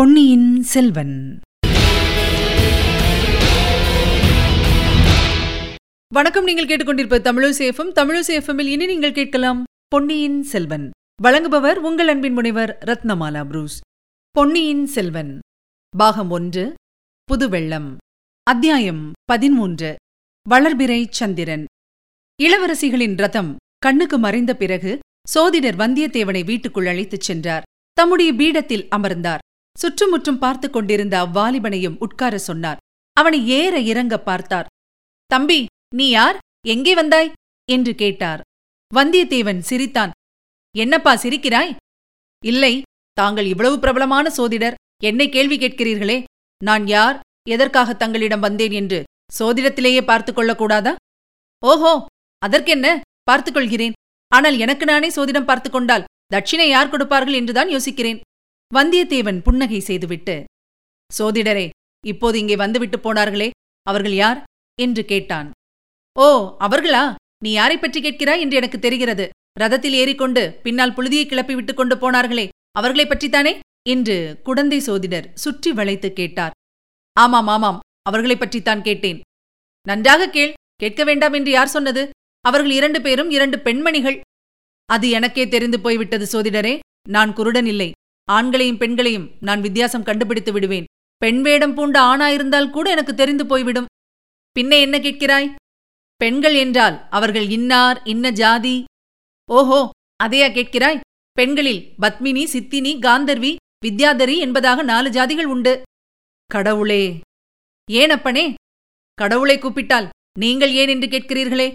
பொன்னியின் 0.00 0.62
செல்வன். 0.62 1.40
வணக்கம் 6.14 6.44
நீங்கள் 6.44 6.66
கேட்டுக்கொண்டிருப்ப 6.66 7.18
தமிழசேஃபம் 7.18 7.92
தமிழசேஃபமில் 7.94 8.66
இனி 8.66 8.86
நீங்கள் 8.86 9.12
கேட்கலாம் 9.12 9.64
பொன்னியின் 9.88 10.42
செல்வன். 10.42 10.90
வழங்குபவர் 11.22 11.74
உங்கள் 11.74 12.08
அன்பின் 12.08 12.32
முனைவர் 12.32 12.78
ரத்னமாலா 12.86 13.44
புரூஸ். 13.44 13.80
பொன்னியின் 14.30 14.86
செல்வன். 14.86 15.38
பாகம் 15.96 16.30
ஒன்று 16.30 16.74
புதுவெள்ளம். 17.24 17.96
அத்தியாயம் 18.42 19.12
பதிமூன்று 19.24 19.96
வளர்பிறை 20.50 21.06
சந்திரன். 21.10 21.64
இளவரசிகளின் 22.42 23.16
ரதம் 23.16 23.56
கண்ணுக்கு 23.78 24.18
மறைந்த 24.18 24.56
பிறகு 24.56 24.98
சோதிடர் 25.28 25.76
வந்தியத்தேவனை 25.76 26.44
வீட்டுக்குள் 26.44 26.86
அழைத்துச் 26.86 27.20
சென்றார். 27.20 27.62
தம்முடைய 27.92 28.34
பீடத்தில் 28.34 28.88
அமர்ந்தார். 28.88 29.40
சுற்றுமுற்றும் 29.78 30.38
பார்த்துக் 30.38 30.72
கொண்டிருந்த 30.72 31.22
அவ்வாலிபனையும் 31.22 31.96
உட்கார 31.98 32.38
சொன்னார். 32.38 32.76
அவனை 33.12 33.48
ஏற 33.48 33.80
இறங்க 33.80 34.18
பார்த்தார். 34.18 34.66
தம்பி 35.26 35.66
நீ 35.94 36.08
யார்? 36.08 36.38
எங்கே 36.66 36.94
வந்தாய்? 36.94 37.32
என்று 37.70 37.94
கேட்டார். 37.94 38.40
வந்தியத்தேவன் 38.94 39.58
சிரித்தான். 39.58 40.10
என்னப்பா 40.76 41.14
சிரிக்கிறாய்? 41.14 41.76
இல்லை 42.44 42.82
தாங்கள் 43.12 43.46
இவ்வளவு 43.46 43.78
பிரபலமான 43.78 44.30
சோதிடர். 44.30 44.74
என்னை 45.02 45.28
கேள்வி 45.28 45.58
கேட்கிறீர்களே. 45.58 46.24
நான் 46.64 46.86
யார்? 46.86 47.20
எதற்காக 47.48 47.94
தங்களிடம் 47.94 48.40
வந்தேன் 48.40 48.70
என்று 48.70 49.04
சோதிடத்திலேயே 49.38 50.02
பார்த்துக் 50.02 50.38
கொள்ளக்கூடாதா? 50.38 50.94
ஓஹோ 51.66 52.06
அதற்கென்ன? 52.38 53.00
பார்த்துக் 53.22 53.54
கொள்கிறேன். 53.54 53.92
ஆனால் 54.28 54.58
எனக்கு 54.58 54.84
நானே 54.84 55.08
சோதிடம் 55.08 55.44
பார்த்துக் 55.44 55.72
கொண்டால் 55.72 56.04
தட்சிணை 56.34 56.68
யார் 56.68 56.88
கொடுப்பார்கள் 56.88 57.32
என்றுதான் 57.32 57.68
யோசிக்கிறேன். 57.68 58.20
வந்தியத்தேவன் 58.74 59.42
புன்னகை 59.42 59.80
செய்துவிட்டு 59.80 60.44
சோதிடரே 61.18 61.70
இப்போது 62.06 62.38
இங்கே 62.38 62.56
வந்துவிட்டு 62.56 62.98
போனார்களே 62.98 63.50
அவர்கள் 63.82 64.12
யார்? 64.12 64.42
என்று 64.80 65.04
கேட்டான். 65.04 65.50
ஓ 66.18 66.56
அவர்களா? 66.60 67.14
நீ 67.44 67.50
யாரைப் 67.50 67.80
பற்றி 67.80 68.00
கேட்கிறாய் 68.00 68.40
என்று 68.40 68.56
எனக்கு 68.56 68.78
தெரிகிறது. 68.78 69.28
ரதத்தில் 69.60 69.90
ஏறிக்கொண்டு 69.90 70.60
பின்னால் 70.62 70.92
புழுதியை 70.92 71.26
கிளப்பி 71.26 71.54
விட்டுக் 71.54 71.76
கொண்டு 71.76 71.96
போனார்களே 71.96 72.48
அவர்களைப் 72.70 73.10
பற்றித்தானே? 73.10 73.58
என்று 73.88 74.40
குடந்தை 74.44 74.80
சோதிடர் 74.80 75.30
சுற்றி 75.34 75.72
வளைத்து 75.72 76.12
கேட்டார். 76.12 76.52
ஆமாம் 77.12 77.46
ஆமாம் 77.46 77.78
அவர்களைப் 78.02 78.38
பற்றித்தான் 78.38 78.82
கேட்டேன். 78.82 79.20
நன்றாக 79.86 80.30
கேள் 80.30 80.52
கேட்க 80.76 81.04
வேண்டாம் 81.04 81.32
என்று 81.32 81.50
யார் 81.50 81.68
சொன்னது? 81.68 82.10
அவர்கள் 82.40 82.70
இரண்டு 82.70 83.02
பேரும் 83.02 83.30
இரண்டு 83.30 83.58
பெண்மணிகள். 83.60 84.20
அது 84.86 85.10
எனக்கே 85.10 85.48
தெரிந்து 85.48 85.80
போய்விட்டது 85.80 86.24
சோதிடரே 86.24 86.78
நான் 87.08 87.32
குருடன் 87.32 87.66
இல்லை. 87.66 87.92
ஆண்களையும் 88.36 88.80
பெண்களையும் 88.82 89.30
நான் 89.40 89.60
வித்தியாசம் 89.60 90.02
கண்டுபிடித்து 90.02 90.52
விடுவேன். 90.52 90.88
பெண் 91.22 91.40
வேடம் 91.42 91.74
பூண்ட 91.74 91.96
ஆணாயிருந்தால் 92.02 92.70
கூட 92.70 92.90
எனக்கு 92.90 93.14
தெரிந்து 93.14 93.44
போய்விடும். 93.46 93.88
பின்ன 94.56 94.72
என்ன 94.80 94.96
கேட்கிறாய்? 94.98 95.48
பெண்கள் 96.20 96.54
என்றால் 96.54 96.96
அவர்கள் 97.10 97.48
இன்னார் 97.48 97.98
இன்ன 98.04 98.30
ஜாதி? 98.30 98.76
ஓஹோ 99.48 99.80
அதையா 100.24 100.48
கேட்கிறாய்? 100.52 101.00
பெண்களில் 101.32 101.82
பத்மினி 102.02 102.44
சித்தினி 102.44 102.92
காந்தர்வி 102.98 103.52
வித்யாதரி 103.84 104.36
என்பதாக 104.38 104.82
நாலு 104.82 105.08
ஜாதிகள் 105.10 105.50
உண்டு. 105.54 105.72
கடவுளே! 106.50 107.02
ஏன் 107.88 108.10
அப்பனே? 108.10 108.46
கடவுளை 109.18 109.58
கூப்பிட்டால் 109.58 110.08
நீங்கள் 110.38 110.72
ஏன் 110.72 110.88
என்று 110.88 111.06
கேட்கிறீர்களே? 111.06 111.68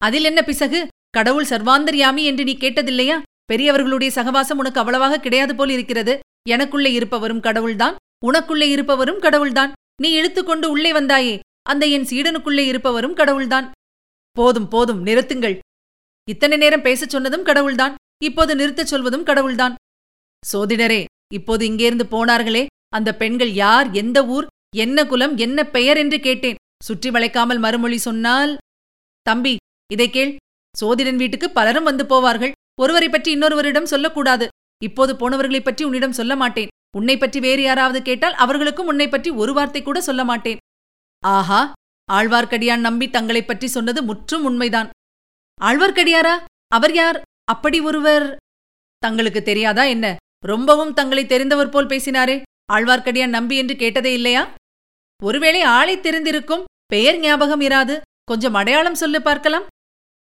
அதில் 0.00 0.24
என்ன 0.24 0.40
பிசகு? 0.42 0.80
கடவுள் 1.10 1.50
சர்வாந்தர்யாமி 1.50 2.22
என்று 2.24 2.44
நீ 2.44 2.54
கேட்டதில்லையா? 2.60 3.16
பெரியவர்களுடைய 3.44 4.22
சகவாசம் 4.22 4.58
உனக்கு 4.58 4.78
அவ்வளவாக 4.80 5.20
கிடையாது 5.20 5.54
போல் 5.54 5.68
இருக்கிறது. 5.68 6.18
எனக்குள்ளே 6.48 6.92
இருப்பவரும் 6.92 7.40
கடவுள்தான். 7.40 7.96
உனக்குள்ளே 8.26 8.68
இருப்பவரும் 8.68 9.20
கடவுள்தான். 9.20 9.72
நீ 10.02 10.22
இழுத்துக்கொண்டு 10.22 10.64
உள்ளே 10.64 10.92
வந்தாயே. 10.92 11.38
அந்த 11.62 11.86
என் 11.86 12.02
சீடனுக்குள்ளே 12.02 12.64
இருப்பவரும் 12.66 13.14
கடவுள்தான். 13.14 13.70
போதும் 14.32 14.68
போதும் 14.68 15.06
நிறுத்துங்கள். 15.06 15.58
இத்தனை 16.28 16.56
நேரம் 16.56 16.82
பேசச் 16.82 17.10
சொன்னதும் 17.10 17.42
கடவுள்தான். 17.42 17.94
இப்போது 18.24 18.54
நிறுத்தச் 18.56 18.90
சொல்வதும் 18.92 19.24
கடவுள்தான். 19.24 19.74
சோதிடரே 20.52 21.04
இப்போது 21.32 21.68
இங்கேருந்து 21.68 22.06
போனார்களே. 22.10 22.66
அந்த 22.88 23.16
பெண்கள் 23.16 23.50
யார்? 23.50 23.90
எந்த 23.90 24.26
ஊர்? 24.26 24.46
என்ன 24.76 25.06
குலம்? 25.06 25.36
என்ன 25.36 25.64
பெயர் 25.64 25.96
என்று 25.96 26.20
கேட்டேன். 26.20 26.56
சுற்றி 26.84 27.10
வளைக்காமல் 27.10 27.58
மறுமொழி 27.58 27.98
சொன்னால் 27.98 28.56
தம்பி 29.22 29.56
இதை 29.92 30.10
கேள். 30.10 30.36
சோதிடன் 30.76 31.16
வீட்டுக்கு 31.16 31.50
பலரும் 31.50 31.84
வந்து 31.84 32.04
போவார்கள். 32.04 32.52
ஒருவரை 32.80 33.08
பற்றி 33.08 33.36
இன்னொருவரிடம் 33.36 33.82
சொல்லக்கூடாது. 33.82 34.48
இப்போது 34.82 35.14
போனவர்களைப் 35.14 35.64
பற்றி 35.64 35.84
உன்னிடம் 35.84 36.12
சொல்ல 36.12 36.36
மாட்டேன். 36.36 36.68
உன்னை 36.96 37.16
பற்றி 37.16 37.40
வேறு 37.40 37.62
யாராவது 37.62 38.02
கேட்டால் 38.02 38.32
அவர்களுக்கும் 38.32 38.86
உன்னை 38.86 39.08
பற்றி 39.08 39.30
ஒரு 39.30 39.52
வார்த்தை 39.52 39.82
கூட 39.82 40.00
சொல்ல 40.00 40.24
மாட்டேன். 40.24 40.56
ஆஹா! 41.24 41.72
ஆழ்வார்க்கடியான் 42.12 42.80
நம்பி 42.80 43.10
தங்களைப் 43.10 43.46
பற்றி 43.46 43.66
சொன்னது 43.66 44.02
முற்றும் 44.02 44.44
உண்மைதான். 44.44 44.90
ஆழ்வார்க்கடியாரா? 45.60 46.44
அவர் 46.68 46.92
யார்? 46.92 47.22
அப்படி 47.44 47.80
ஒருவர். 47.80 48.36
தங்களுக்கு 48.98 49.42
தெரியாதா 49.42 49.82
என்ன? 49.82 50.16
ரொம்பவும் 50.44 50.94
தங்களை 50.94 51.24
தெரிந்தவர் 51.24 51.70
போல் 51.70 51.86
பேசினாரே. 51.86 52.42
ஆழ்வார்க்கடியான் 52.72 53.28
நம்பி 53.28 53.56
என்று 53.56 53.76
கேட்டதே 53.76 54.12
இல்லையா? 54.12 54.54
ஒருவேளை 55.22 55.62
ஆளை 55.62 55.98
தெரிந்திருக்கும். 55.98 56.64
பெயர் 56.86 57.18
ஞாபகம் 57.18 57.60
இராது. 57.60 58.00
கொஞ்சம் 58.24 58.54
அடையாளம் 58.54 58.94
சொல்லு 58.94 59.22
பார்க்கலாம். 59.22 59.66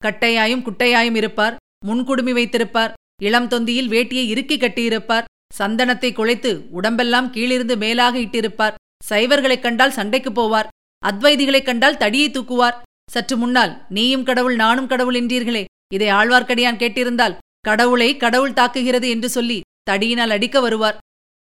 கட்டையாயும் 0.05 0.63
குட்டையாயும் 0.63 1.17
இருப்பார். 1.17 1.57
முன்குடுமி 1.87 2.33
வைத்திருப்பார். 2.33 2.93
இளம் 3.23 3.49
தொந்தியில் 3.49 3.89
வேட்டியை 3.89 4.27
இறுக்கி 4.27 4.57
கட்டியிருப்பார். 4.57 5.25
சந்தனத்தை 5.59 6.13
குழைத்து 6.13 6.69
உடம்பெல்லாம் 6.71 7.31
கீழிருந்து 7.31 7.77
மேலாக 7.77 8.19
இட்டிருப்பார். 8.19 8.75
சைவர்களைக் 9.09 9.63
கண்டால் 9.63 9.93
சண்டைக்கு 9.93 10.31
போவார். 10.31 10.67
அத்வைதிகளைக் 11.07 11.65
கண்டால் 11.65 11.97
தடியை 11.97 12.31
தூக்குவார். 12.31 12.83
சற்று 13.11 13.37
முன்னால் 13.37 13.85
நீயும் 13.89 14.25
கடவுள் 14.25 14.55
நானும் 14.55 14.87
கடவுள் 14.87 15.15
என்றீர்களே. 15.15 15.65
இதை 15.93 16.09
ஆழ்வார்க்கடியான் 16.09 16.77
கேட்டிருந்தால் 16.77 17.37
கடவுளை 17.61 18.17
கடவுள் 18.17 18.53
தாக்குகிறது 18.53 19.09
என்று 19.09 19.29
சொல்லி 19.29 19.61
தடியினால் 19.91 20.31
அடிக்க 20.31 20.61
வருவார். 20.61 20.99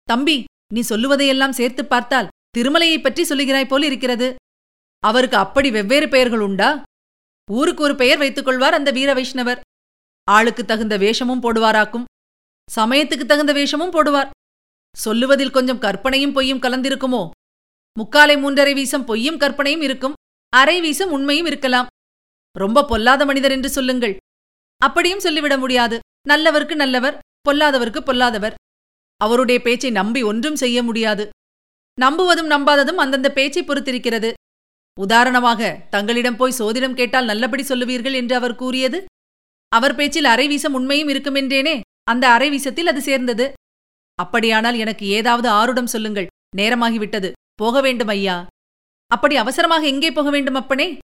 தம்பி 0.03 0.45
நீ 0.73 0.83
சொல்லுவதையெல்லாம் 0.89 1.51
சேர்த்துப் 1.51 1.89
பார்த்தால் 1.89 2.29
திருமலையைப் 2.59 3.03
பற்றி 3.03 3.23
சொல்லுகிறாய் 3.23 3.67
போல் 3.67 3.83
இருக்கிறது. 3.83 4.35
அவருக்கு 5.01 5.37
அப்படி 5.37 5.71
வெவ்வேறு 5.71 6.09
பெயர்கள் 6.09 6.41
உண்டா? 6.41 6.83
ஊருக்கு 7.51 7.83
ஒரு 7.83 7.95
பெயர் 7.95 8.19
வைத்துக் 8.19 8.45
கொள்வார் 8.45 8.75
அந்த 8.75 8.91
வீர 8.91 9.15
வைஷ்ணவர். 9.15 9.61
ஆளுக்கு 10.31 10.65
தகுந்த 10.65 10.99
வேஷமும் 10.99 11.43
போடுவாராக்கும். 11.43 12.05
சமயத்துக்கு 12.77 13.25
தகுந்த 13.27 13.53
வேஷமும் 13.53 13.93
போடுவார். 13.93 14.31
சொல்லுவதில் 14.97 15.51
கொஞ்சம் 15.51 15.79
கற்பனையும் 15.79 16.33
பொய்யும் 16.33 16.59
கலந்திருக்குமோ? 16.59 17.31
முக்காலை 18.01 18.37
மூன்றரை 18.37 18.75
வீசம் 18.75 19.05
பொய்யும் 19.05 19.39
கற்பனையும் 19.39 19.81
இருக்கும். 19.81 20.13
அரை 20.49 20.81
வீசம் 20.81 21.11
உண்மையும் 21.11 21.47
இருக்கலாம். 21.47 21.87
ரொம்ப 22.53 22.85
பொல்லாத 22.85 23.25
மனிதர் 23.25 23.51
என்று 23.51 23.69
சொல்லுங்கள். 23.69 24.17
அப்படியும் 24.77 25.21
சொல்லிவிட 25.21 25.59
முடியாது. 25.59 25.99
நல்லவருக்கு 26.29 26.75
நல்லவர் 26.75 27.19
பொல்லாதவருக்கு 27.49 28.01
பொல்லாதவர். 28.01 28.55
அவருடைய 29.17 29.63
பேச்சை 29.63 29.91
நம்பி 29.91 30.23
ஒன்றும் 30.23 30.57
செய்ய 30.57 30.83
முடியாது. 30.83 31.29
நம்புவதும் 32.01 32.51
நம்பாததும் 32.51 33.03
அந்தந்த 33.05 33.33
பேச்சை 33.33 33.65
பொறுத்திருக்கிறது. 33.65 34.33
உதாரணமாக 35.01 35.87
தங்களிடம் 35.91 36.37
போய் 36.37 36.59
சோதிடம் 36.59 36.95
கேட்டால் 36.95 37.25
நல்லபடி 37.25 37.63
சொல்லுவீர்கள் 37.63 38.13
என்று 38.13 38.35
அவர் 38.37 38.55
கூறியது? 38.55 39.05
அவர் 39.69 39.95
பேச்சில் 39.95 40.25
அரைவீசம் 40.25 40.73
உண்மையும் 40.73 41.09
இருக்குமென்றேனே? 41.09 41.81
அந்த 42.05 42.29
அரைவீசத்தில் 42.29 42.91
அது 42.91 43.01
சேர்ந்தது. 43.01 43.53
அப்படியானால் 44.15 44.75
எனக்கு 44.75 45.07
ஏதாவது 45.07 45.49
ஆருடம் 45.51 45.93
சொல்லுங்கள். 45.95 46.27
நேரமாகிவிட்டது. 46.57 47.33
போக 47.55 47.81
வேண்டும் 47.81 48.09
ஐயா. 48.09 48.47
அப்படி 49.07 49.37
அவசரமாக 49.37 49.87
எங்கே 49.87 50.11
போக 50.11 50.31
வேண்டும் 50.31 50.55
அப்பனே? 50.55 50.99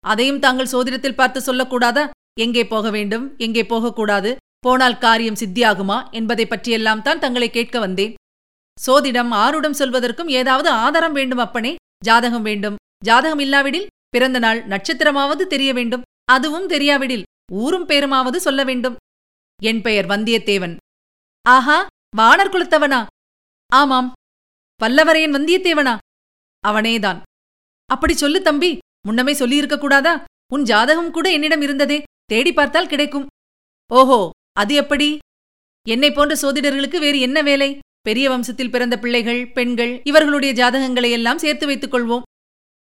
அதையும் 0.00 0.38
தாங்கள் 0.38 0.72
சோதிடத்தில் 0.72 1.14
பார்த்து 1.14 1.40
சொல்லக்கூடாதா? 1.40 2.10
எங்கே 2.40 2.66
போக 2.66 2.90
வேண்டும்? 2.90 3.34
எங்கே 3.36 3.64
போகக்கூடாது? 3.64 4.36
போனால் 4.58 4.98
காரியம் 4.98 5.40
சித்தியாகுமா? 5.40 6.10
என்பதை 6.10 6.46
பற்றியெல்லாம் 6.46 7.02
தான் 7.02 7.18
தங்களை 7.18 7.50
கேட்க 7.50 7.78
வந்தேன். 7.78 8.14
சோதிடம் 8.86 9.30
ஆருடம் 9.44 9.78
சொல்வதற்கும் 9.78 10.28
ஏதாவது 10.28 10.68
ஆதாரம் 10.68 11.12
வேண்டும் 11.12 11.38
அப்பனே? 11.38 11.74
ஜாதகம் 12.04 12.42
வேண்டும். 12.42 12.76
ஜாதகம் 13.04 13.38
இல்லாவிடில் 13.38 13.86
பிறந்த 14.08 14.38
நாள் 14.38 14.66
நட்சத்திரமாவது 14.66 15.44
தெரிய 15.46 15.72
வேண்டும். 15.72 16.02
அதுவும் 16.24 16.66
தெரியாவிடில். 16.66 17.22
ஊரும் 17.52 17.88
பேருமாவது 17.88 18.36
சொல்ல 18.36 18.64
வேண்டும். 18.64 18.96
என் 19.62 19.82
பெயர் 19.82 20.06
வந்தியத்தேவன். 20.06 20.76
ஆஹா 21.42 21.86
வானர் 22.16 22.52
குலத்தவனா 22.52 23.06
ஆமாம். 23.72 24.12
பல்லவரையன் 24.82 25.34
வந்தியத்தேவனா? 25.36 25.98
அவனேதான். 26.68 27.22
அப்படி 27.86 28.14
சொல்லு 28.14 28.42
தம்பி 28.42 28.78
முன்னமே 29.06 29.32
சொல்லியிருக்க 29.32 29.78
கூடாதா? 29.78 30.24
உன் 30.52 30.62
ஜாதகம் 30.62 31.10
கூட 31.10 31.32
என்னிடம் 31.32 31.62
இருந்ததே 31.62 32.02
தேடி 32.24 32.52
பார்த்தால் 32.52 32.88
கிடைக்கும். 32.88 33.26
ஓஹோ 33.92 34.30
அது 34.52 34.74
எப்படி? 34.74 35.18
என்னை 35.88 36.12
போன்ற 36.12 36.34
சோதிடர்களுக்கு 36.34 36.98
வேறு 36.98 37.20
என்ன 37.20 37.42
வேலை? 37.42 37.78
பெரிய 38.00 38.30
வம்சத்தில் 38.30 38.70
பிறந்த 38.70 38.98
பிள்ளைகள் 38.98 39.48
பெண்கள் 39.48 40.00
இவர்களுடைய 40.04 40.64
ஜாதகங்களை 40.64 41.10
எல்லாம் 41.10 41.38
சேர்த்து 41.38 41.66
வைத்துக் 41.66 41.94
கொள்வோம். 41.94 42.22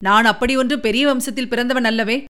நான் 0.05 0.25
அப்படி 0.25 0.57
ஒன்று 0.57 0.81
பெரிய 0.81 1.09
வம்சத்தில் 1.09 1.49
பிறந்தவன் 1.49 1.85
அல்லவே? 1.85 2.25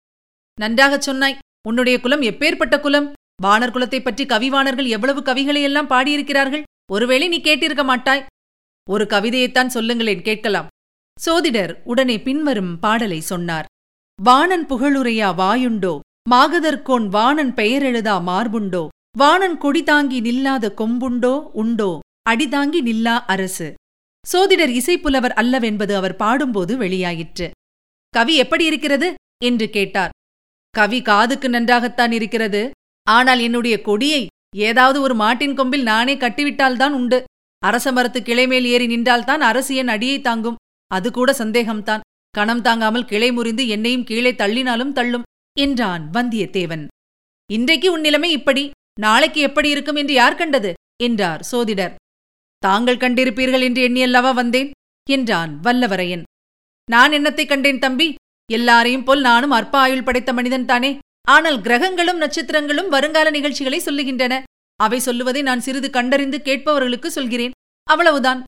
நன்றாகச் 0.61 1.03
சொன்னாய். 1.03 1.39
உன்னுடைய 1.69 2.01
குலம் 2.01 2.23
எப்பேற்பட்ட 2.23 2.81
குலம்? 2.81 3.13
வானர் 3.43 3.71
குலத்தைப் 3.71 4.05
பற்றி 4.05 4.27
கவிவாணர்கள் 4.27 4.87
எவ்வளவு 4.87 5.21
கவிகளையெல்லாம் 5.21 5.87
பாடியிருக்கிறார்கள்? 5.87 6.63
ஒருவேளை 6.93 7.29
நீ 7.29 7.41
கேட்டிருக்க 7.41 7.85
மாட்டாய். 7.85 8.27
ஒரு 8.91 9.05
கவிதையைத்தான் 9.05 9.67
சொல்லுங்களேன் 9.67 10.23
கேட்கலாம். 10.23 10.67
சோதிடர் 11.21 11.83
உடனே 11.85 12.23
பின்வரும் 12.23 12.79
பாடலை 12.79 13.21
சொன்னார். 13.21 13.65
வாணன் 14.23 14.67
புகழுரையா 14.67 15.35
வாயுண்டோ? 15.35 15.99
மாகதற்கோன் 16.31 17.09
வாணன் 17.09 17.55
பெயரெழுதா 17.55 18.23
மார்புண்டோ? 18.23 18.89
வாணன் 19.19 19.59
கொடி 19.59 19.83
தாங்கி 19.83 20.21
நில்லாத 20.21 20.75
கொம்புண்டோ? 20.75 21.51
உண்டோ? 21.53 21.99
அடிதாங்கி 22.31 22.81
நில்லா 22.81 23.25
அரசு. 23.25 23.75
சோதிடர் 24.27 24.71
இசைப்புலவர் 24.71 25.33
அல்லவென்பது 25.37 25.95
அவர் 25.95 26.17
பாடும்போது 26.17 26.79
வெளியாயிற்று. 26.79 27.51
கவி 28.09 28.37
எப்படி 28.37 28.65
இருக்கிறது? 28.65 29.15
என்று 29.45 29.71
கேட்டார். 29.71 30.11
கவி 30.75 30.99
காதுக்கு 31.03 31.49
நன்றாகத்தான் 31.49 32.13
இருக்கிறது. 32.13 32.63
ஆனால் 33.07 33.41
என்னுடைய 33.41 33.81
கொடியை 33.81 34.23
ஏதாவது 34.57 35.01
ஒரு 35.01 35.15
மாட்டின் 35.15 35.55
கொம்பில் 35.55 35.83
நானே 35.83 36.15
கட்டிவிட்டால்தான் 36.17 36.91
உண்டு. 36.91 37.19
அரச 37.63 37.93
மரத்து 37.93 38.21
கிளைமேல் 38.21 38.65
ஏறி 38.65 38.87
நின்றால்தான் 38.87 39.41
அரசு 39.41 39.75
என் 39.75 39.89
அடியை 39.89 40.21
தாங்கும். 40.21 40.61
அது 40.91 41.09
கூட 41.11 41.31
சந்தேகம்தான். 41.33 42.05
கணம் 42.31 42.63
தாங்காமல் 42.63 43.05
கிளை 43.05 43.33
முறிந்து 43.33 43.65
என்னையும் 43.69 44.05
கீழே 44.05 44.33
தள்ளினாலும் 44.33 44.93
தள்ளும் 44.93 45.27
என்றான் 45.57 46.05
வந்தியத்தேவன். 46.15 46.85
இன்றைக்கு 47.51 47.89
உன் 47.93 48.01
நிலைமை 48.01 48.31
இப்படி 48.31 48.71
நாளைக்கு 49.01 49.41
எப்படி 49.41 49.69
இருக்கும் 49.71 49.97
என்று 49.97 50.15
யார் 50.15 50.35
கண்டது? 50.35 50.73
என்றார் 51.03 51.43
சோதிடர். 51.43 51.95
தாங்கள் 52.63 52.97
கண்டிருப்பீர்கள் 52.97 53.61
என்று 53.61 53.89
எண்ணியல்லவா 53.89 54.35
வந்தேன்? 54.35 54.71
என்றான் 55.11 55.61
வல்லவரையன். 55.63 56.23
நான் 56.89 57.13
என்னத்தை 57.13 57.45
கண்டேன் 57.47 57.79
தம்பி? 57.79 58.09
எல்லாரையும் 58.51 59.05
போல் 59.05 59.21
நானும் 59.21 59.51
அற்ப 59.51 59.79
ஆயுள் 59.79 60.03
படைத்த 60.03 60.33
மனிதன் 60.33 60.65
தானே. 60.65 60.99
ஆனால் 61.29 61.59
கிரகங்களும் 61.61 62.21
நட்சத்திரங்களும் 62.21 62.89
வருங்கால 62.89 63.31
நிகழ்ச்சிகளை 63.31 63.79
சொல்லுகின்றன. 63.85 64.43
அவை 64.81 64.99
சொல்லுவதை 64.99 65.43
நான் 65.43 65.61
சிறிது 65.61 65.91
கண்டறிந்து 65.91 66.39
கேட்பவர்களுக்கு 66.45 67.07
சொல்கிறேன். 67.07 67.55
அவ்வளவுதான். 67.87 68.41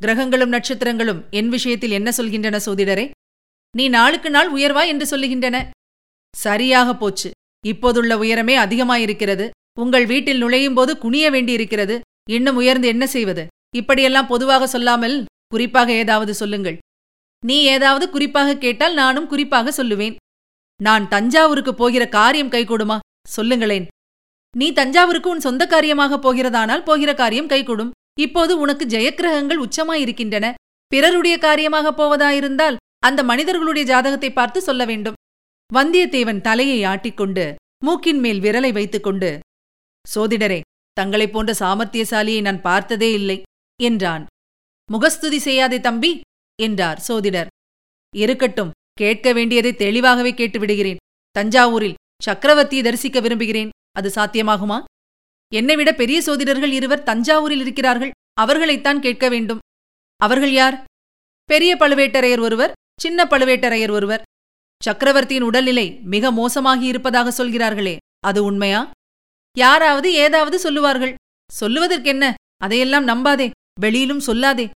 கிரகங்களும் 0.00 0.52
நட்சத்திரங்களும் 0.52 1.20
என் 1.30 1.48
விஷயத்தில் 1.48 1.90
என்ன 1.90 2.10
சொல்கின்றன 2.16 2.60
சோதிடரே? 2.66 3.06
நீ 3.76 3.88
நாளுக்கு 3.88 4.30
நாள் 4.30 4.50
உயர்வா 4.52 4.82
என்று 4.86 5.06
சொல்லுகின்றன. 5.06 5.56
சரியாக 6.34 6.96
போச்சு. 6.96 7.30
இப்போதுள்ள 7.64 8.16
உயரமே 8.16 8.54
அதிகமாயிருக்கிறது. 8.64 9.46
உங்கள் 9.78 10.06
வீட்டில் 10.06 10.38
நுழையும் 10.38 10.74
போது 10.74 10.92
குனிய 10.98 11.26
வேண்டியிருக்கிறது. 11.30 11.96
இன்னும் 12.30 12.56
உயர்ந்து 12.56 12.88
என்ன 12.88 13.04
செய்வது? 13.06 13.46
இப்படியெல்லாம் 13.76 14.26
பொதுவாக 14.26 14.66
சொல்லாமல் 14.66 15.16
குறிப்பாக 15.48 15.92
ஏதாவது 15.92 16.34
சொல்லுங்கள். 16.34 16.78
நீ 17.46 17.62
ஏதாவது 17.74 18.10
குறிப்பாக 18.10 18.56
கேட்டால் 18.56 18.94
நானும் 18.94 19.26
குறிப்பாக 19.26 19.82
சொல்லுவேன். 19.82 20.16
நான் 20.80 21.08
தஞ்சாவூருக்கு 21.08 21.74
போகிற 21.74 22.08
காரியம் 22.08 22.50
கைகூடுமா? 22.50 22.98
சொல்லுங்களேன். 23.28 23.86
நீ 24.56 24.72
தஞ்சாவூருக்கு 24.72 25.28
உன் 25.30 25.40
சொந்த 25.40 25.66
காரியமாக 25.66 26.16
போகிறதானால் 26.16 26.82
போகிற 26.82 27.14
காரியம் 27.14 27.46
கைகூடும். 27.46 27.90
இப்போது 28.20 28.58
உனக்கு 28.58 28.86
ஜெயக்கிரகங்கள் 28.86 29.62
உச்சமாயிருக்கின்றன. 29.66 30.46
பிறருடைய 30.86 31.38
காரியமாக 31.38 31.88
போவதாயிருந்தால் 31.90 32.76
அந்த 32.98 33.22
மனிதர்களுடைய 33.22 33.84
ஜாதகத்தை 33.86 34.30
பார்த்து 34.32 34.60
சொல்ல 34.60 34.84
வேண்டும். 34.84 35.18
வந்தியத்தேவன் 35.74 36.40
தலையை 36.40 36.80
ஆட்டிக்கொண்டு 36.84 37.44
மூக்கின் 37.84 38.18
மேல் 38.18 38.40
விரலை 38.40 38.72
வைத்துக்கொண்டு 38.72 39.30
சோதிடரே 40.04 40.60
தங்களைப் 40.92 41.32
போன்ற 41.32 41.52
சாமர்த்தியசாலியை 41.58 42.40
நான் 42.40 42.60
பார்த்ததே 42.60 43.12
இல்லை 43.12 43.42
என்றான். 43.80 44.24
முகஸ்துதி 44.88 45.38
செய்யாதே 45.38 45.78
தம்பி 45.80 46.20
என்றார் 46.60 47.02
சோதிடர். 47.08 47.46
இருக்கட்டும் 48.16 48.70
கேட்க 48.92 49.32
வேண்டியதை 49.32 49.72
தெளிவாகவே 49.74 50.34
கேட்டு 50.34 50.58
விடுகிறேன் 50.58 50.96
தஞ்சாவூரில் 51.38 51.98
சக்கரவர்த்தியை 52.26 52.82
தரிசிக்க 52.82 53.20
விரும்புகிறேன். 53.20 53.70
அது 53.92 54.08
சாத்தியமாகுமா? 54.14 54.78
என்னை 55.52 55.76
விட 55.76 55.92
பெரிய 55.92 56.18
சோதிடர்கள் 56.20 56.72
இருவர் 56.72 57.02
தஞ்சாவூரில் 57.02 57.60
இருக்கிறார்கள். 57.60 58.10
அவர்களைத்தான் 58.40 59.00
கேட்க 59.00 59.28
வேண்டும். 59.28 59.58
அவர்கள் 60.16 60.52
யார்? 60.52 60.84
பெரிய 61.44 61.76
பழுவேட்டரையர் 61.76 62.40
ஒருவர் 62.40 62.72
சின்ன 63.00 63.24
பழுவேட்டரையர் 63.24 63.90
ஒருவர். 63.90 64.22
சக்கரவர்த்தியின் 64.82 65.42
உடல்நிலை 65.42 65.86
மிக 66.02 66.30
மோசமாகி 66.32 66.82
இருப்பதாக 66.82 67.30
சொல்கிறார்களே 67.30 67.96
அது 68.26 68.44
உண்மையா? 68.44 68.90
யாராவது 69.58 70.12
ஏதாவது 70.12 70.58
சொல்லுவார்கள். 70.58 71.14
சொல்லுவதற்கென்ன? 71.60 72.34
அதையெல்லாம் 72.56 73.06
நம்பாதே 73.06 73.50
வெளியிலும் 73.80 74.26
சொல்லாதே. 74.26 74.70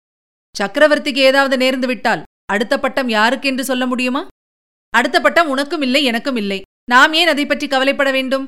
சக்கரவர்த்திக்கு 0.59 1.21
ஏதாவது 1.29 1.55
நேர்ந்து 1.57 1.85
விட்டால் 1.85 2.23
அடுத்த 2.45 2.79
பட்டம் 2.79 3.09
யாருக்கென்று 3.09 3.59
சொல்ல 3.59 3.85
முடியுமா? 3.85 4.27
அடுத்த 4.89 5.21
பட்டம் 5.21 5.49
உனக்கும் 5.49 5.81
இல்லை 5.81 6.03
எனக்கும் 6.03 6.35
இல்லை. 6.35 6.61
நாம் 6.91 7.13
ஏன் 7.13 7.27
அதை 7.27 7.45
பற்றி 7.45 7.67
கவலைப்பட 7.67 8.11
வேண்டும்? 8.11 8.45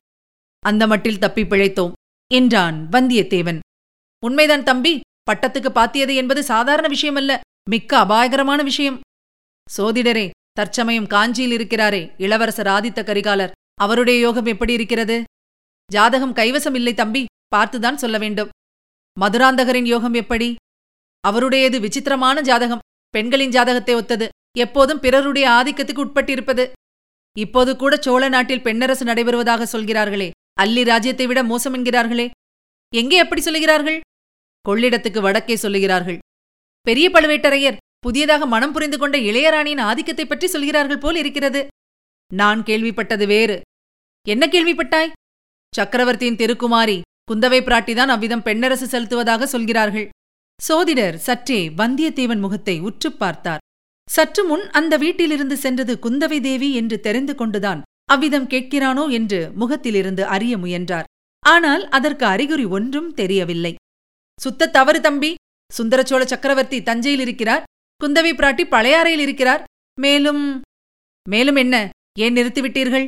அந்த 0.59 0.87
மட்டில் 0.87 1.17
தப்பி 1.17 1.41
பிழைத்தோம் 1.41 1.91
என்றான் 2.33 2.89
வந்தியத்தேவன். 2.91 3.59
உண்மைதான் 4.25 4.63
தம்பி 4.63 4.99
பட்டத்துக்கு 5.31 5.69
பாத்தியது 5.69 6.15
என்பது 6.15 6.43
சாதாரண 6.43 6.87
விஷயமல்ல 6.95 7.39
மிக்க 7.69 7.97
அபாயகரமான 7.97 8.63
விஷயம். 8.63 8.99
சோதிடரே 9.77 10.29
தற்சமயம் 10.51 11.07
காஞ்சியில் 11.07 11.51
இருக்கிறாரே 11.51 12.11
இளவரசர் 12.17 12.67
ஆதித்த 12.67 13.01
கரிகாலர் 13.03 13.51
அவருடைய 13.73 14.19
யோகம் 14.19 14.45
எப்படி 14.45 14.73
இருக்கிறது? 14.73 15.23
ஜாதகம் 15.91 16.35
கைவசம் 16.35 16.75
இல்லை 16.75 16.93
தம்பி 16.93 17.25
பார்த்துதான் 17.55 17.95
சொல்ல 17.95 18.17
வேண்டும். 18.17 18.49
மதுராந்தகரின் 19.21 19.85
யோகம் 19.85 20.13
எப்படி? 20.13 20.55
அவருடையது 21.27 21.79
விசித்திரமான 21.79 22.41
ஜாதகம். 22.41 22.83
பெண்களின் 23.13 23.53
ஜாதகத்தை 23.55 23.95
ஒத்தது. 23.95 24.27
எப்போதும் 24.57 24.99
பிறருடைய 24.99 25.45
ஆதிக்கத்துக்கு 25.49 26.03
உட்பட்டிருப்பது. 26.05 26.63
இப்போது 27.37 27.71
கூட 27.75 27.93
சோழ 27.95 28.23
நாட்டில் 28.29 28.65
பெண்ணரசு 28.65 29.03
நடைபெறுவதாக 29.09 29.63
சொல்கிறார்களே. 29.63 30.29
அல்லி 30.61 30.83
ராஜ்யத்தை 30.83 31.25
விட 31.27 31.43
மோசம் 31.43 31.75
என்கிறார்களே. 31.77 32.25
எங்கே 32.93 33.17
எப்படி 33.17 33.41
சொல்லுகிறார்கள்? 33.41 33.99
கொள்ளிடத்துக்கு 34.65 35.19
வடக்கே 35.21 35.55
சொல்லுகிறார்கள். 35.55 36.19
பெரிய 36.87 37.09
பழுவேட்டரையர் 37.09 37.79
புதியதாக 37.99 38.45
மனம் 38.45 38.71
புரிந்து 38.71 38.97
கொண்ட 38.97 39.17
இளையராணியின் 39.29 39.81
ஆதிக்கத்தை 39.81 40.25
பற்றி 40.25 40.47
சொல்கிறார்கள் 40.47 40.97
போல் 40.97 41.15
இருக்கிறது. 41.15 41.61
நான் 42.31 42.61
கேள்விப்பட்டது 42.63 43.25
வேறு. 43.27 43.57
என்ன 44.27 44.43
கேள்விப்பட்டாய்? 44.47 45.13
சக்கரவர்த்தியின் 45.73 46.39
திருக்குமாரி 46.41 46.97
குந்தவை 47.31 47.59
பிராட்டிதான் 47.67 48.11
அவ்விதம் 48.15 48.45
பெண்ணரசு 48.45 48.87
செலுத்துவதாக 48.93 49.43
சொல்கிறார்கள். 49.43 50.07
சோதிடர் 50.63 51.17
சற்றே 51.17 51.69
வந்தியத்தேவன் 51.69 52.39
முகத்தை 52.39 52.79
உற்றுப் 52.79 53.19
பார்த்தார். 53.19 53.61
சற்று 54.09 54.43
முன் 54.43 54.69
அந்த 54.69 54.97
வீட்டிலிருந்து 54.97 55.57
சென்றது 55.57 55.93
குந்தவை 56.01 56.41
தேவி 56.41 56.73
என்று 56.73 56.99
தெரிந்து 56.99 57.35
கொண்டுதான் 57.35 57.81
அவ்விதம் 58.05 58.47
கேட்கிறானோ 58.47 59.11
என்று 59.11 59.39
முகத்திலிருந்து 59.55 60.25
அறிய 60.25 60.57
முயன்றார். 60.57 61.03
ஆனால் 61.39 61.83
அதற்கு 61.89 62.25
அறிகுறி 62.25 62.65
ஒன்றும் 62.65 63.13
தெரியவில்லை. 63.13 63.75
சுத்த 64.39 64.67
தவறு 64.67 65.01
தம்பி 65.01 65.35
சுந்தரச்சோழ 65.77 66.23
சக்கரவர்த்தி 66.25 66.83
தஞ்சையில் 66.83 67.19
இருக்கிறார் 67.19 67.63
குந்தவை 68.01 68.31
பிராட்டி 68.33 68.63
பழையாறையில் 68.69 69.23
இருக்கிறார். 69.27 69.63
மேலும் 70.01 70.61
மேலும் 71.29 71.55
என்ன 71.55 71.89
ஏன் 72.19 72.33
நிறுத்திவிட்டீர்கள் 72.33 73.07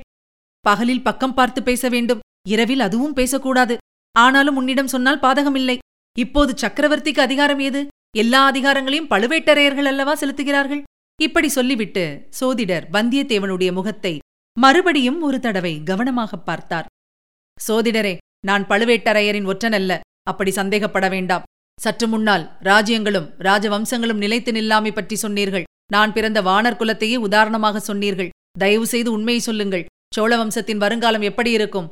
பகலில் 0.59 1.03
பக்கம் 1.03 1.33
பார்த்து 1.33 1.63
பேச 1.63 1.89
வேண்டும் 1.89 2.24
இரவில் 2.47 2.79
அதுவும் 2.79 3.13
பேசக்கூடாது. 3.13 3.77
ஆனாலும் 4.15 4.55
உன்னிடம் 4.55 4.88
சொன்னால் 4.88 5.19
பாதகமில்லை. 5.19 5.77
இப்போது 6.19 6.67
சக்கரவர்த்திக்கு 6.67 7.19
அதிகாரம் 7.19 7.60
ஏது? 7.60 7.88
எல்லா 8.17 8.51
அதிகாரங்களையும் 8.51 9.10
பழுவேட்டரையர்கள் 9.10 9.84
அல்லவா 9.84 10.15
செலுத்துகிறார்கள்? 10.15 10.84
இப்படி 11.22 11.48
சொல்லிவிட்டு 11.48 12.27
சோதிடர் 12.29 12.88
வந்தியத்தேவனுடைய 12.93 13.72
முகத்தை 13.72 14.19
மறுபடியும் 14.60 15.22
ஒரு 15.22 15.39
தடவை 15.39 15.84
கவனமாகப் 15.84 16.45
பார்த்தார். 16.45 16.86
சோதிடரே 17.67 18.17
நான் 18.45 18.67
பழுவேட்டரையரின் 18.67 19.45
ஒற்றனல்ல 19.45 20.00
அப்படி 20.24 20.51
சந்தேகப்பட 20.51 21.10
வேண்டாம். 21.10 21.43
சற்று 21.81 22.07
முன்னால் 22.07 22.57
ராஜ்யங்களும் 22.63 23.29
ராஜவம்சங்களும் 23.39 24.17
நிலைத்து 24.17 24.51
நில்லாமை 24.51 24.91
பற்றி 24.91 25.15
சொன்னீர்கள். 25.15 25.63
நான் 25.91 26.13
பிறந்த 26.13 26.41
வானர் 26.41 26.75
குலத்தையே 26.75 27.15
உதாரணமாக 27.15 27.79
சொன்னீர்கள். 27.79 28.29
தயவு 28.60 28.88
செய்து 28.88 29.12
உண்மையை 29.12 29.41
சொல்லுங்கள். 29.41 29.86
சோழ 30.15 30.38
வம்சத்தின் 30.38 30.77
வருங்காலம் 30.77 31.22
எப்படி 31.22 31.51
இருக்கும்? 31.51 31.89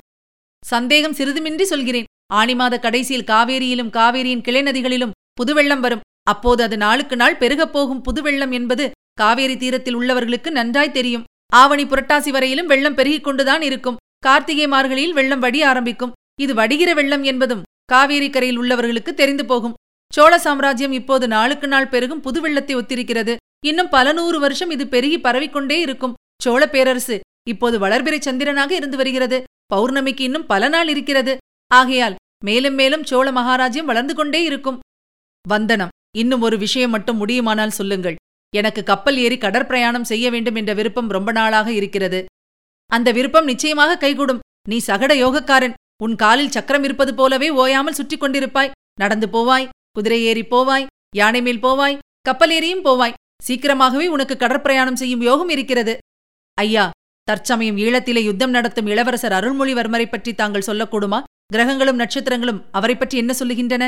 சந்தேகம் 0.66 1.14
சிறிதுமின்றி 1.14 1.64
சொல்கிறேன். 1.64 2.06
ஆனி 2.40 2.56
மாத 2.56 2.80
கடைசியில் 2.80 3.30
காவேரியிலும் 3.32 3.94
காவேரியின் 3.98 4.46
கிளைநதிகளிலும் 4.48 5.16
புதுவெள்ளம் 5.34 5.80
வரும். 5.80 6.04
அப்போது 6.24 6.64
அது 6.64 6.78
நாளுக்கு 6.78 7.16
நாள் 7.16 7.38
பெருகப் 7.38 7.74
போகும் 7.74 8.02
புதுவெள்ளம் 8.02 8.52
என்பது 8.52 8.92
காவேரி 9.14 9.56
தீரத்தில் 9.58 9.98
உள்ளவர்களுக்கு 9.98 10.50
நன்றாய் 10.50 10.96
தெரியும். 10.98 11.24
ஆவணி 11.54 11.84
புரட்டாசி 11.86 12.30
வரையிலும் 12.30 12.66
வெள்ளம் 12.66 12.96
பெருகிக் 12.96 13.24
கொண்டுதான் 13.24 13.62
இருக்கும். 13.62 14.00
கார்த்திகை 14.20 14.68
மார்கழியில் 14.68 15.18
வெள்ளம் 15.20 15.40
வடி 15.40 15.62
ஆரம்பிக்கும். 15.62 16.14
இது 16.42 16.54
வடிகிற 16.54 16.94
வெள்ளம் 16.94 17.24
என்பதும் 17.24 17.64
காவேரி 17.86 18.30
கரையில் 18.30 18.60
உள்ளவர்களுக்கு 18.60 19.14
தெரிந்து 19.14 19.46
போகும். 19.46 19.76
சோழ 20.14 20.34
சாம்ராஜ்யம் 20.40 20.92
இப்போது 20.92 21.28
நாளுக்கு 21.28 21.68
நாள் 21.68 21.92
பெருகும் 21.94 22.22
புது 22.22 22.42
வெள்ளத்தை 22.42 22.76
ஒத்திருக்கிறது. 22.76 23.36
இன்னும் 23.66 23.90
பல 23.90 24.12
நூறு 24.12 24.40
வருஷம் 24.40 24.72
இது 24.72 24.88
பெருகி 24.88 25.20
பரவிக்கொண்டே 25.20 25.80
இருக்கும். 25.80 26.14
சோழ 26.44 26.64
பேரரசு 26.68 27.20
இப்போது 27.48 27.80
வளர்பிறை 27.80 28.20
சந்திரனாக 28.26 28.72
இருந்து 28.72 28.98
வருகிறது. 28.98 29.44
பௌர்ணமிக்கு 29.76 30.22
இன்னும் 30.22 30.46
பல 30.46 30.68
நாள் 30.68 30.88
இருக்கிறது. 30.88 31.38
ஆகையால் 31.72 32.16
மேலும் 32.48 32.78
மேலும் 32.80 33.06
சோழ 33.10 33.28
மகாராஜ்யம் 33.32 33.90
வளர்ந்து 33.92 34.14
கொண்டே 34.16 34.42
இருக்கும். 34.44 34.80
வந்தனம் 35.46 35.94
இன்னும் 36.22 36.44
ஒரு 36.48 36.58
விஷயம் 36.64 36.94
மட்டும் 36.96 37.20
முடியுமானால் 37.22 37.78
சொல்லுங்கள். 37.80 38.18
எனக்கு 38.54 38.82
கப்பல் 38.84 39.18
ஏறி 39.18 39.38
கடற்பிரயாணம் 39.38 40.10
செய்ய 40.12 40.26
வேண்டும் 40.34 40.58
என்ற 40.62 40.72
விருப்பம் 40.80 41.10
ரொம்ப 41.16 41.30
நாளாக 41.32 41.68
இருக்கிறது. 41.80 42.20
அந்த 42.92 43.10
விருப்பம் 43.18 43.50
நிச்சயமாக 43.52 43.98
கைகூடும். 44.04 44.44
நீ 44.70 44.78
சகட 44.88 45.12
யோகக்காரன். 45.24 45.78
உன் 46.04 46.16
காலில் 46.16 46.54
சக்கரம் 46.56 46.86
இருப்பது 46.88 47.12
போலவே 47.20 47.50
ஓயாமல் 47.62 47.98
சுற்றி 48.00 48.18
கொண்டிருப்பாய். 48.18 48.74
நடந்து 49.02 49.28
போவாய் 49.28 49.70
குதிரை 49.98 50.20
ஏறி 50.30 50.44
போவாய் 50.54 50.88
யானை 51.16 51.42
மேல் 51.42 51.64
போவாய் 51.66 52.00
கப்பல் 52.28 52.54
ஏறியும் 52.58 52.86
போவாய். 52.88 53.18
சீக்கிரமாகவே 53.44 54.06
உனக்கு 54.08 54.36
கடற்பிரயாணம் 54.38 55.00
செய்யும் 55.02 55.24
யோகம் 55.30 55.52
இருக்கிறது. 55.56 55.94
ஐயா 56.58 56.86
தற்சமயம் 57.28 57.78
ஈழத்திலே 57.78 58.22
யுத்தம் 58.24 58.56
நடத்தும் 58.56 58.90
இளவரசர் 58.94 59.36
அருள்மொழிவர்மரை 59.38 60.06
பற்றி 60.10 60.32
தாங்கள் 60.34 60.68
சொல்லக்கூடுமா? 60.68 61.20
கிரகங்களும் 61.54 62.02
நட்சத்திரங்களும் 62.02 62.62
அவரை 62.78 62.96
பற்றி 62.98 63.16
என்ன 63.24 63.32
சொல்லுகின்றன? 63.40 63.84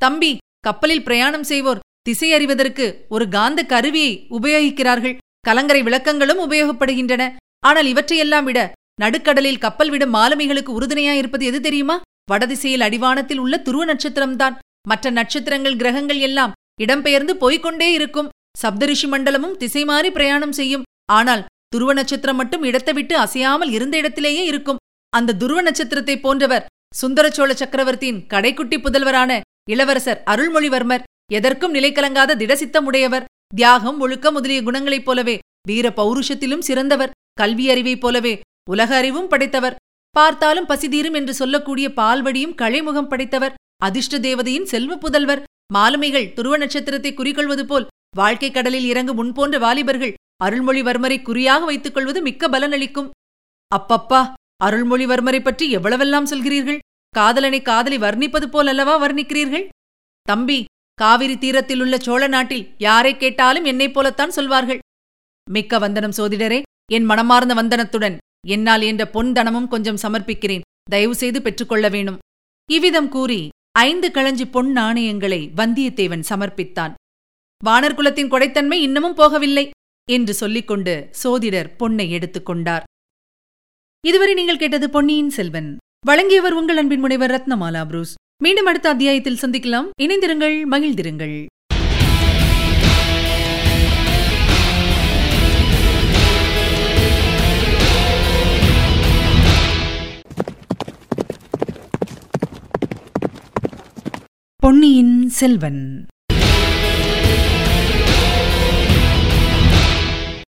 தம்பி 0.00 0.32
கப்பலில் 0.66 1.06
பிரயாணம் 1.06 1.46
செய்வோர் 1.50 1.82
திசை 2.06 2.28
அறிவதற்கு 2.36 2.86
ஒரு 3.14 3.24
காந்த 3.34 3.60
கருவியை 3.72 4.12
உபயோகிக்கிறார்கள். 4.36 5.16
கலங்கரை 5.48 5.82
விளக்கங்களும் 5.86 6.40
உபயோகப்படுகின்றன. 6.46 7.24
ஆனால் 7.68 7.88
இவற்றையெல்லாம் 7.92 8.46
விட 8.48 8.60
நடுக்கடலில் 9.02 9.62
கப்பல் 9.64 9.90
விடும் 9.92 10.14
மாலுமிகளுக்கு 10.16 10.72
உறுதுணையாயிருப்பது 10.78 11.44
எது 11.50 11.58
தெரியுமா? 11.66 11.96
வடதிசையில் 12.30 12.84
அடிவானத்தில் 12.86 13.40
உள்ள 13.44 13.54
துருவ 13.66 13.84
நட்சத்திரம்தான். 13.90 14.56
மற்ற 14.90 15.10
நட்சத்திரங்கள் 15.18 15.78
கிரகங்கள் 15.82 16.20
எல்லாம் 16.28 16.54
இடம்பெயர்ந்து 16.84 17.34
போய்கொண்டே 17.42 17.88
இருக்கும். 17.98 18.30
சப்தரிஷி 18.62 19.06
மண்டலமும் 19.12 19.56
திசை 19.62 19.82
மாறி 19.90 20.10
பிரயாணம் 20.16 20.56
செய்யும். 20.58 20.86
ஆனால் 21.18 21.44
துருவ 21.74 21.92
நட்சத்திரம் 21.98 22.38
மட்டும் 22.40 22.66
இடத்தை 22.68 22.92
விட்டு 22.98 23.14
அசையாமல் 23.24 23.72
இருந்த 23.76 23.94
இடத்திலேயே 24.02 24.42
இருக்கும். 24.50 24.80
அந்த 25.12 25.36
துருவ 25.42 25.60
நட்சத்திரத்தை 25.68 26.16
போன்றவர் 26.26 26.66
சுந்தரச்சோழ 26.94 27.50
சக்கரவர்த்தியின் 27.52 28.20
கடைக்குட்டி 28.28 28.76
புதல்வரான 28.80 29.40
இளவரசர் 29.70 30.22
அருள்மொழிவர்மர் 30.26 31.06
எதற்கும் 31.32 31.74
நிலைக்கலங்காத 31.74 32.36
திடசித்தம் 32.42 32.86
உடையவர் 32.88 33.28
தியாகம் 33.54 33.98
ஒழுக்கம் 34.00 34.32
முதலிய 34.32 34.60
குணங்களைப் 34.62 35.04
போலவே 35.04 35.36
வீர 35.68 35.86
பௌருஷத்திலும் 35.96 36.64
சிறந்தவர் 36.68 37.14
கல்வி 37.40 37.66
அறிவைப் 37.70 38.00
போலவே 38.00 38.34
உலக 38.70 38.90
அறிவும் 38.96 39.28
படைத்தவர். 39.28 39.76
பார்த்தாலும் 40.16 40.68
பசிதீரும் 40.68 41.16
என்று 41.18 41.34
சொல்லக்கூடிய 41.34 41.86
பால்வடியும் 41.88 42.56
களைமுகம் 42.62 43.10
படைத்தவர். 43.12 43.56
அதிர்ஷ்ட 43.84 44.18
தேவதையின் 44.18 44.64
செல்வ 44.64 44.92
புதல்வர். 44.96 45.42
மாலுமிகள் 45.72 46.32
துருவ 46.32 46.56
நட்சத்திரத்தை 46.56 47.12
குறிக்கொள்வது 47.14 47.64
போல் 47.66 47.88
வாழ்க்கை 48.16 48.50
கடலில் 48.50 48.84
இறங்கும் 48.84 49.18
முன்போன்ற 49.20 49.56
வாலிபர்கள் 49.58 50.14
அருள்மொழிவர்மரை 50.44 51.18
குறியாக 51.22 51.64
வைத்துக் 51.64 51.94
கொள்வது 51.94 52.20
மிக்க 52.22 52.48
பலனளிக்கும். 52.48 53.08
அப்பப்பா 53.72 54.20
அருள்மொழிவர்மரை 54.60 55.40
பற்றி 55.42 55.66
எவ்வளவெல்லாம் 55.76 56.30
சொல்கிறீர்கள்? 56.30 56.80
காதலனை 57.14 57.60
காதலி 57.62 57.98
வர்ணிப்பது 57.98 58.46
போல் 58.46 58.66
அல்லவா 58.66 58.94
வர்ணிக்கிறீர்கள்? 59.04 59.66
தம்பி 60.28 60.58
காவிரி 60.98 61.36
தீரத்தில் 61.38 61.80
உள்ள 61.80 61.94
சோழ 61.98 62.22
நாட்டில் 62.26 62.64
யாரை 62.78 63.12
கேட்டாலும் 63.16 63.64
என்னைப் 63.64 63.94
போலத்தான் 63.94 64.34
சொல்வார்கள். 64.36 64.80
மிக்க 65.46 65.78
வந்தனம் 65.78 66.16
சோதிடரே 66.16 66.58
என் 66.92 67.06
மனமார்ந்த 67.10 67.54
வந்தனத்துடன் 67.54 68.16
என்னால் 68.46 68.84
என்ற 68.90 69.02
பொன் 69.14 69.30
தனமும் 69.32 69.68
கொஞ்சம் 69.68 70.02
சமர்ப்பிக்கிறேன். 70.02 70.66
தயவு 70.90 71.14
செய்து 71.14 71.38
பெற்றுக்கொள்ள 71.42 71.86
வேணும். 71.88 72.18
இவ்விதம் 72.68 73.08
கூறி 73.08 73.40
ஐந்து 73.78 74.08
களஞ்சி 74.10 74.46
பொன் 74.54 74.70
நாணயங்களை 74.72 75.40
வந்தியத்தேவன் 75.60 76.24
சமர்ப்பித்தான். 76.30 76.92
வானர்குலத்தின் 77.60 78.30
கொடைத்தன்மை 78.32 78.78
இன்னமும் 78.86 79.16
போகவில்லை 79.16 79.64
என்று 80.08 80.34
சொல்லிக்கொண்டு 80.34 80.94
சோதிடர் 81.22 81.70
பொன்னை 81.80 82.06
எடுத்துக்கொண்டார் 82.16 82.84
இதுவரை 84.06 84.34
நீங்கள் 84.34 84.56
கேட்டது 84.56 84.90
பொன்னியின் 84.90 85.30
செல்வன். 85.30 85.76
வழங்கியவர் 86.06 86.52
உங்கள் 86.52 86.76
அன்பின் 86.76 87.00
முனைவர் 87.00 87.30
ரத்னமாலா 87.30 87.84
புரூஸ். 87.84 88.14
மீண்டும் 88.42 88.66
அடுத்த 88.66 88.88
அத்தியாயத்தில் 88.88 89.38
சந்திக்கலாம். 89.42 89.88
இணைந்திருங்கள் 90.02 90.62
மகிழ்ந்திருங்கள். 90.70 91.46
பொன்னியின் 104.56 105.28
செல்வன். 105.28 106.06